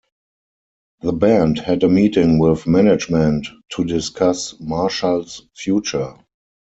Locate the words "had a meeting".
1.59-2.39